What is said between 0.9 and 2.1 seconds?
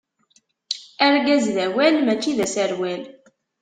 Argaz d awal,